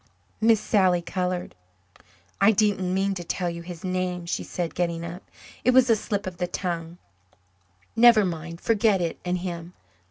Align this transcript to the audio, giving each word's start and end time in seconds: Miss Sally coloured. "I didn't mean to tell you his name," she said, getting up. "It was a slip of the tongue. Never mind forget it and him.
Miss 0.41 0.59
Sally 0.59 1.03
coloured. 1.03 1.53
"I 2.43 2.51
didn't 2.53 2.91
mean 2.91 3.13
to 3.13 3.23
tell 3.23 3.51
you 3.51 3.61
his 3.61 3.83
name," 3.83 4.25
she 4.25 4.43
said, 4.43 4.73
getting 4.73 5.05
up. 5.05 5.21
"It 5.63 5.75
was 5.75 5.91
a 5.91 5.95
slip 5.95 6.25
of 6.25 6.37
the 6.37 6.47
tongue. 6.47 6.97
Never 7.95 8.25
mind 8.25 8.61
forget 8.61 8.99
it 8.99 9.19
and 9.23 9.37
him. 9.37 9.73